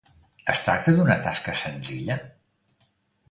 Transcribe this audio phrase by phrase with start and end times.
[0.53, 2.17] Es tracta d'una tasca senzilla?